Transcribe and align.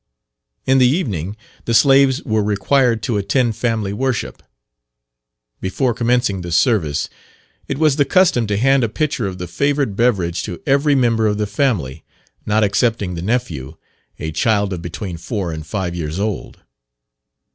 In 0.65 0.79
the 0.79 0.87
evening, 0.89 1.37
the 1.65 1.75
slaves 1.75 2.23
were 2.23 2.41
required 2.41 3.03
to 3.03 3.17
attend 3.17 3.55
family 3.55 3.93
worship. 3.93 4.41
Before 5.59 5.93
commencing 5.93 6.41
the 6.41 6.51
service, 6.51 7.07
it 7.67 7.77
was 7.77 7.97
the 7.97 8.03
custom 8.03 8.47
to 8.47 8.57
hand 8.57 8.83
a 8.83 8.89
pitcher 8.89 9.27
of 9.27 9.37
the 9.37 9.45
favourite 9.45 9.95
beverage 9.95 10.41
to 10.41 10.59
every 10.65 10.95
member 10.95 11.27
of 11.27 11.37
the 11.37 11.45
family, 11.45 12.03
not 12.47 12.63
excepting 12.63 13.13
the 13.13 13.21
nephew, 13.21 13.77
a 14.17 14.31
child 14.31 14.73
of 14.73 14.81
between 14.81 15.17
four 15.17 15.51
and 15.51 15.67
five 15.67 15.93
years 15.93 16.19
old. 16.19 16.61